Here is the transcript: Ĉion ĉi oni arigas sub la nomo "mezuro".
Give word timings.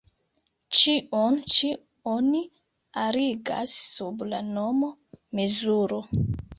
Ĉion 0.77 1.37
ĉi 1.57 1.69
oni 2.15 2.43
arigas 3.05 3.79
sub 3.93 4.27
la 4.35 4.45
nomo 4.53 4.95
"mezuro". 5.43 6.07